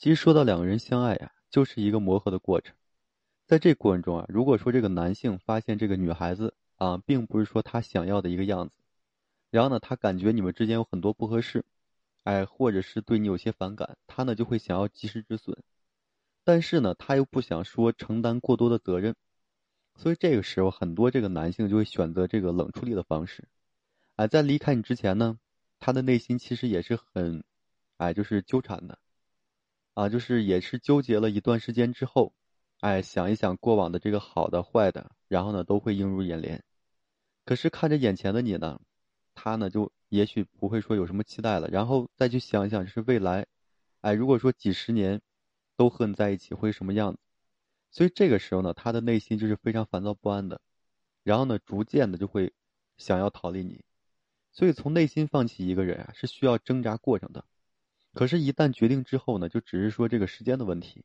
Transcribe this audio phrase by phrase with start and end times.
[0.00, 2.74] 其实说到两个人相爱呀，就是一个磨合的过程。
[3.46, 8.74] 在这过程中啊，如果说这个男性发现这个女孩子啊，并不是说他想要的一个样子，
[9.50, 11.66] 然后呢，他感觉你们之间有很多不合适，
[12.24, 15.54] 哎，或者是对你有些反感，他呢就会想要及时止损。
[16.44, 19.14] 但是呢，他又不想说承担过多的责任，
[19.96, 23.46] 所以这个时候很多这个男性就会选择这个冷处理的方式。
[24.16, 25.38] 哎，在离开你之前呢，
[25.78, 27.44] 他的内心其实也是很，
[27.98, 28.98] 哎，就是纠缠的。
[29.94, 32.32] 啊，就是也是纠结了一段时间之后，
[32.80, 36.62] 哎，想一想过往的这个好的坏的，然后呢都会映入眼帘。
[37.44, 38.80] 可是看着眼前的你呢，
[39.34, 43.46] 他呢就也许不会说有什么期待了，然后再去想一想，就是未来，
[44.00, 45.20] 哎，如果说几十年
[45.76, 47.18] 都和你在一起会什么样子？
[47.90, 50.60] 所以这个时候呢，他的内心就是非常烦躁不安的，
[51.24, 52.52] 然后呢，逐渐的就会
[52.96, 53.84] 想要逃离你。
[54.52, 57.44] 所以从内心放弃一个人啊，是需要挣扎过程的。
[58.12, 61.04] 可是，一旦决定之后呢，就只是说这个时间的问题。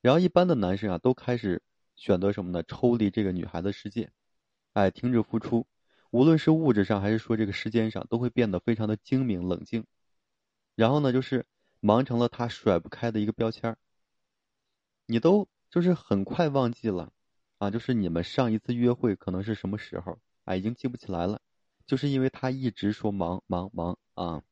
[0.00, 1.62] 然后，一般的男生啊，都开始
[1.96, 2.62] 选择什么呢？
[2.62, 4.10] 抽离这个女孩子世界，
[4.72, 5.66] 哎，停止付出，
[6.10, 9.84] 无论是物质上还是说这个时间上，都会变得非常的精明冷静。
[10.74, 11.44] 然后呢，就是
[11.80, 13.76] 忙成了他甩不开的一个标签
[15.06, 17.12] 你都就是很快忘记了
[17.58, 20.18] 啊，就是你们上一次约会可能是什么时候？
[20.44, 21.40] 哎，已经记不起来了，
[21.86, 24.42] 就是因为他一直说忙忙忙啊。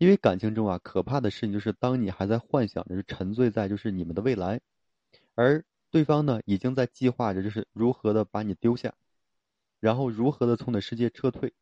[0.00, 4.58] 因为感情中啊，可怕的事情就是，当你还在幻想着，沉醉在就是你们的未来，
[5.34, 8.94] 而对方呢，已经在计划着，就是如何的把你丢下，
[9.78, 11.52] 然后如何的从你的世界撤退。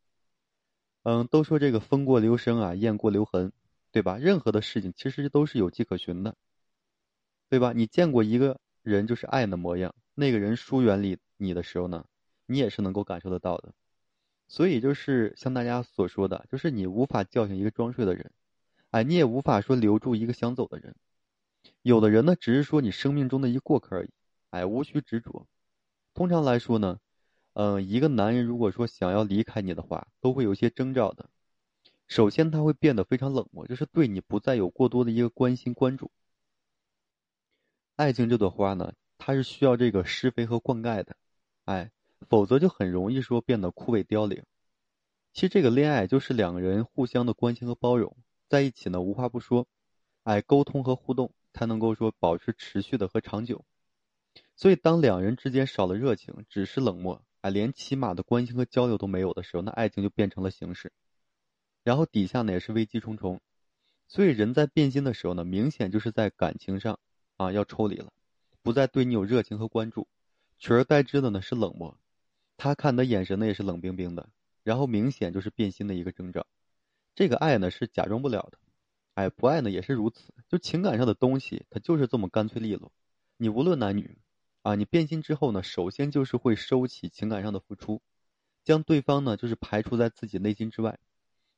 [1.03, 3.51] 嗯，都说这个风过留声啊，雁过留痕，
[3.91, 4.17] 对吧？
[4.19, 6.37] 任何的事情其实都是有迹可循的，
[7.49, 7.73] 对吧？
[7.73, 12.05] 你见过一个人就是爱的模样，那个人疏远你你的时候呢，
[12.47, 13.75] 你也是能够感受得到的。
[14.49, 18.33] 所以就是像大家所说的，就是你无法叫醒一个装睡的人，
[18.91, 20.97] 哎，你也无法说留住一个想走的人。
[21.83, 24.11] 有的人呢，只是说你生命中的一过客而已，
[24.51, 25.47] 哎，无需执着。
[26.15, 26.99] 通常来说呢，
[27.53, 31.29] 嗯，一个男人如果说想要离开你的话，都会有一些征兆的。
[32.07, 36.11] 首先，他会变得非常冷漠，就是对你不再有过多的一个关心关注。
[37.97, 41.17] 爱情这朵花呢，它是需要这个施肥和灌溉的，
[41.67, 41.91] 哎。
[42.29, 44.43] 否则就很容易说变得枯萎凋零。
[45.33, 48.17] 其实这个恋爱就是两个人互相的关心和包容，
[48.49, 49.67] 在一起呢无话不说，
[50.25, 53.65] 哎，沟通和互动才能够说保持持续的和长久。
[54.57, 60.93] 所以当两人之间少了热情，只是冷漠，哎，连起码的关心和交流都没有的时候，那爱情就变成了形式。
[61.85, 63.41] 然后底下呢也是危机重重。
[64.09, 66.99] 所以人在变心的时候呢，明显就是在感情上
[67.37, 68.13] 啊要抽离了，
[68.63, 70.09] 不再对你有热情和关注，
[70.59, 71.97] 取而代之的呢是冷漠。
[72.59, 74.29] 他看的眼神呢也是冷冰冰的，
[74.65, 76.47] 然后明显就是变心的一个征兆。
[77.15, 78.59] 这个爱呢是假装不了的，
[79.15, 80.35] 哎，不爱呢也是如此。
[80.49, 82.93] 就情感上的东西，它就是这么干脆利落。
[83.37, 84.19] 你无论男女，
[84.63, 88.03] 啊，你变心之后呢，首先就是会收起情感上的付出，
[88.65, 90.99] 将对方呢就是排除在自己内心之外。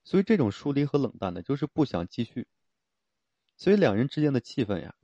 [0.04, 2.46] 所以这种疏离和冷淡呢，就是不想继续。
[3.56, 4.94] 所以两人之间的气氛呀，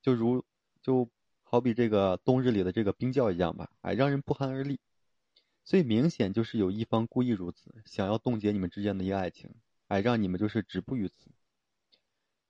[0.00, 0.42] 就如
[0.82, 1.08] 就
[1.42, 4.80] 好比这个冬日里的这个冰窖一样吧，哎，让人不寒而栗。
[5.64, 9.50] 所以明显就是有一方故意如此，想要冻结你们之间的一个爱情，
[9.88, 11.30] 哎，让你们就是止步于此。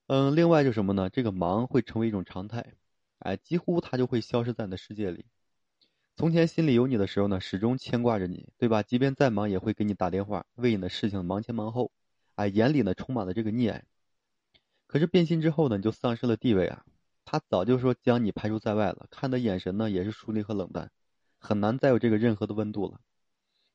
[0.06, 1.08] 嗯，另外就什么呢？
[1.10, 2.74] 这个忙会成为一种常态，
[3.18, 5.26] 哎，几乎它就会消失在你的世界里。
[6.16, 8.82] 从前心里有你的时候呢，始终牵挂着你，对吧？
[8.82, 11.90] 即便再忙，也会给你打电话，为你的事情忙前忙后，
[12.34, 13.84] 哎，眼里呢充满了这个溺爱。
[14.86, 16.84] 可是变心之后呢，你就丧失了地位啊，
[17.24, 20.90] 他早就说将你排除在外了，看的眼神呢也是疏离和冷淡。
[21.42, 23.00] 很难再有这个任何的温度了，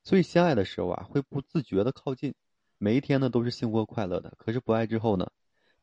[0.05, 2.33] 所以相爱的时候啊，会不自觉的靠近，
[2.77, 4.33] 每一天呢都是幸福快乐的。
[4.37, 5.29] 可是不爱之后呢，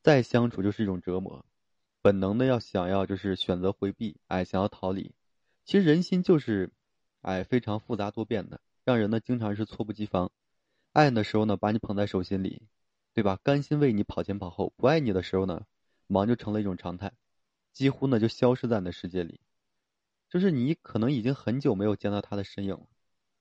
[0.02, 1.44] 再相处就是一种折磨，
[2.00, 5.14] 本能的要想要就是选择回避，哎，想要逃离。
[5.66, 6.72] 其实人心就是，
[7.20, 10.32] 哎，非常复杂多变的，让人呢经常是猝不及防。
[10.92, 12.62] 爱的时候呢，把你捧在手心里，
[13.12, 13.38] 对吧？
[13.42, 15.66] 甘心为你跑前跑后；不爱你的时候呢，
[16.06, 17.12] 忙就成了一种常态，
[17.72, 19.40] 几乎呢就消失在你的世界里。
[20.34, 22.88] 就是你可能已经很久没有见到他的身影了，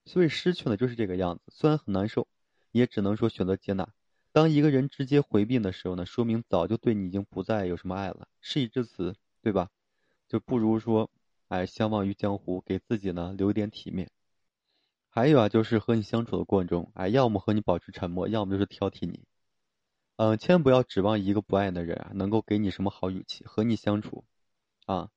[0.05, 1.41] 所以失去了就是这个样子。
[1.47, 2.27] 虽然很难受，
[2.71, 3.89] 也只能说选择接纳。
[4.31, 8.27] 当一个人直接回避的时候呢，说明早就对你已经不再有什么爱了。
[8.41, 9.71] 事已至此，对吧？
[10.27, 11.09] 就不如说，
[11.47, 14.11] 哎，相忘于江湖，给自己呢留一点体面。
[15.09, 19.23] 还有啊，就是和你相处的过程中，哎，要么和你保持沉默，要么就是挑剔你。
[20.17, 24.25] 嗯，千万不要指望一个不爱的人啊，能够给你什么好语气和你相处，
[24.85, 25.09] 啊。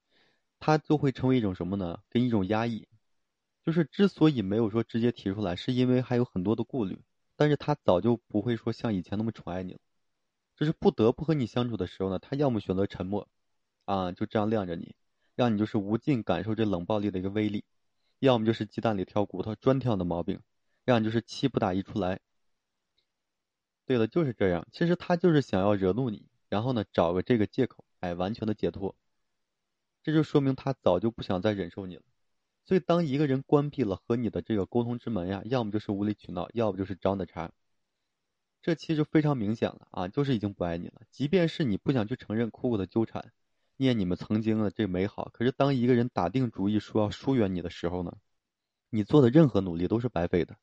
[0.67, 2.03] 他就会成为一种什么呢？
[2.11, 2.89] 跟一种压抑，
[3.65, 7.01] 就是之所以没有说直接提出来，是因为还有很多的顾虑。
[7.37, 9.79] 但是他早就不会说像以前那么宠爱你了，
[10.57, 13.29] 就是不得不和你相处的时候呢，他要么选择沉默，
[13.85, 14.97] 啊，就这样晾着你，
[15.37, 17.61] 让你就是无尽感受这冷暴力的一个威力；
[18.19, 20.41] 要么就是鸡蛋里挑骨头，专挑的毛病，
[20.85, 22.19] 让你就是气不打一处来。
[23.85, 24.67] 对了，就是这样。
[24.73, 28.97] 其实他就是想要惹怒你，然后呢，找个这个借口，哎，完全的解脱。
[30.07, 32.03] 这就说明他早就不想再忍受你了。
[32.65, 37.51] 所以，当一个人关闭了和你的这个沟通之门呀，要么就是无理取闹，要不就是找你的茬。
[38.63, 41.01] 这其实非常明显了啊，就是已经不爱你了。
[41.11, 43.33] 即便是你不想去承认，苦苦的纠缠，
[43.79, 48.17] 念你们曾经的这美好，可是当一个人打定主意说要疏远你的时候呢，
[48.91, 50.57] 你做的任何努力都是白费的。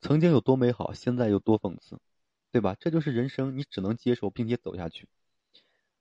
[0.00, 2.00] 曾经有多美好，现在有多讽刺，
[2.50, 2.74] 对吧？
[2.80, 5.06] 这就是人生，你只能接受并且走下去。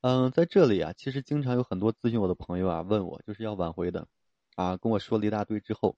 [0.02, 4.08] 嗯，在这里啊，其实经常有很多咨询我的朋友啊，问我就是要挽回的。
[4.56, 5.96] 啊，跟我说了一大堆之后，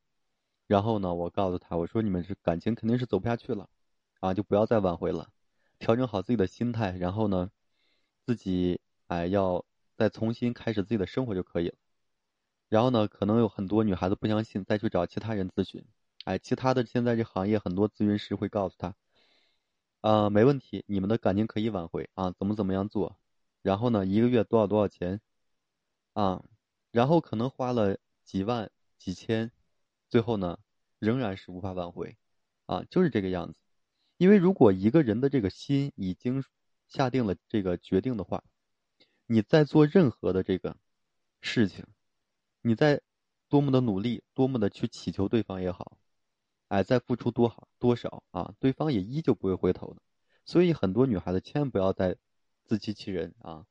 [0.68, 3.70] 然后呢，我告诉他，我说你们是感情肯定是走不下去了，
[4.20, 5.30] 啊，就不要再挽回了，
[5.80, 7.52] 调整好自己的心态，然后呢，
[8.26, 9.64] 自己哎要
[9.96, 11.76] 再重新开始自己的生活就可以了。
[12.68, 15.86] 然后呢，可能有很多女孩子不相信，再去找其他人咨询，
[16.26, 18.96] 哎，其他的现在这行业很多咨询师会告诉他，
[20.02, 23.16] 啊，没问题，你们的感情可以挽回啊，怎么怎么样做，
[23.62, 25.22] 然后呢，一个月多少多少钱，
[26.14, 26.44] 啊，
[26.92, 27.98] 然后可能花了。
[28.30, 28.70] 几万、
[29.00, 29.52] 几千，
[30.08, 30.60] 最后呢，
[31.00, 32.16] 仍然是无法挽回，
[32.68, 33.60] 啊，就是这个样子。
[34.18, 36.44] 因为如果一个人的这个心已经
[36.88, 38.44] 下定了这个决定的话，
[39.26, 40.78] 你在做任何的这个
[41.42, 41.88] 事情，
[42.62, 43.02] 你在
[43.48, 45.98] 多么的努力，多么的去祈求对方也好，
[46.68, 50.02] 哎，在付出多好多少啊，对方也依旧不会回头的。
[50.46, 52.16] 所以很多女孩子千万不要再
[52.70, 53.66] 自欺欺人啊！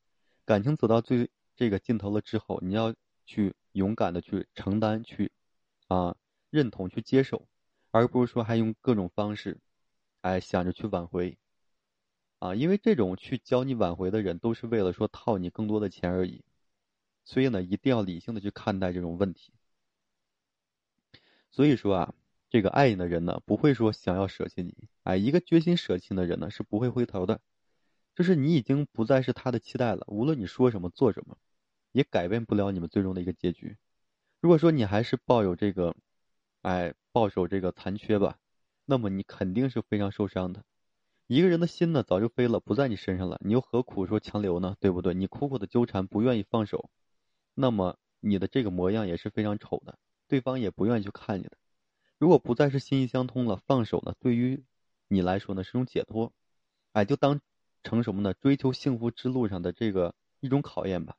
[0.44, 3.54] 感情走到最这个尽头了之后，你要去。
[3.72, 5.30] 勇敢的去承担，去
[5.86, 6.16] 啊
[6.50, 7.46] 认同，去接受，
[7.92, 9.60] 而不是说还用各种方式，
[10.22, 11.38] 哎想着去挽回，
[12.40, 16.42] 啊，因为这种去教你挽回的人，都是为了说套你更多的钱而已，
[17.24, 19.52] 所以呢，一定要理性的去看待这种问题。
[21.52, 22.14] 所以说啊，
[22.50, 24.74] 这个爱你的人呢，不会说想要舍弃你，
[25.04, 27.40] 哎，一个决心舍弃的人呢，是不会回头的，
[28.18, 31.38] 就是你已经不再是他的期待了，无论你说什么做什么。
[31.92, 33.76] 也改变不了你们最终的一个结局。
[34.40, 35.94] 如果说你还是抱有这个，
[36.62, 38.40] 哎，抱守这个残缺吧，
[38.86, 40.64] 那么你肯定是非常受伤的。
[41.28, 44.76] 一个人的心呢，早就飞了，不在你身上了，你又何苦说强留呢？
[44.80, 45.14] 对不对？
[45.14, 46.90] 你苦苦的纠缠，不愿意放手，
[47.54, 51.56] 那么你的这个模样也是非常丑的，对方也不愿意去看你的。
[52.18, 54.64] 如果不再是心意相通了，放手呢，对于
[55.06, 56.32] 你来说呢，是种解脱，
[56.92, 57.40] 哎，就当
[57.82, 58.34] 成什么呢？
[58.34, 61.16] 追求幸福之路上的这个一种考验吧。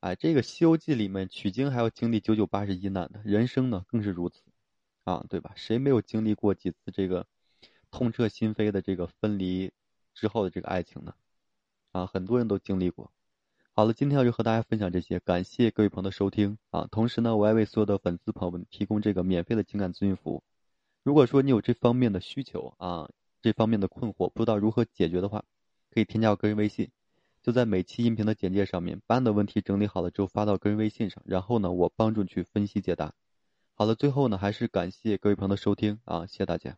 [0.00, 4.42] 哎，这个《西游记》里面取经还要经历九九八十一难的，人生呢更是如此，
[5.04, 5.52] 啊，对吧？
[5.56, 7.26] 谁没有经历过几次这个
[7.90, 9.72] 痛彻心扉的这个分离
[10.14, 11.14] 之后的这个爱情呢？
[11.92, 13.10] 啊，很多人都经历过。
[13.72, 16.86] 好了，今天我就和大家分享这些，感谢各位朋友的收听啊。
[16.90, 20.42] 同时呢，我还为所有的粉丝朋友们提供这个免费的情感咨询服务。
[21.02, 23.10] 如果说你有这方面的需求啊，
[23.42, 25.44] 这方面的困惑，不知道如何解决的话，
[25.96, 26.90] 可以添加我个人微信。
[27.42, 33.14] 就在每期音频的简介上面，班的问题整理好了之后发到个人微信上，然后呢，我帮助你去分析解答。
[33.72, 36.76] 好了，最后呢，还是感谢各位朋友的收听啊，谢谢大家。